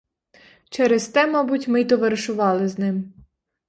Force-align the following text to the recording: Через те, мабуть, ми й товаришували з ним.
Через 0.69 1.07
те, 1.07 1.27
мабуть, 1.27 1.67
ми 1.67 1.81
й 1.81 1.85
товаришували 1.85 2.67
з 2.67 2.79
ним. 2.79 3.13